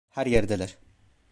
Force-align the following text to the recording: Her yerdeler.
Her 0.09 0.25
yerdeler. 0.25 0.77